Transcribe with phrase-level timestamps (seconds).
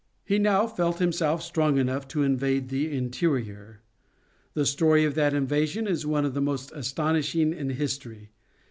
[0.25, 3.81] He now felt himself strong enough to invade the interior.
[4.55, 8.31] The story of that invasion is one of the most astonishing in history.